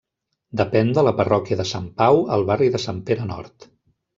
[0.61, 3.71] Depèn de la parròquia de Sant Pau, al barri de Sant Pere Nord.